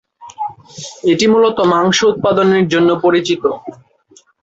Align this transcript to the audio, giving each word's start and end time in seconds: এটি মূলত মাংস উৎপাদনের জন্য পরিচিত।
এটি 1.11 1.25
মূলত 1.27 1.57
মাংস 1.73 1.97
উৎপাদনের 2.11 2.65
জন্য 2.73 2.89
পরিচিত। 3.03 3.43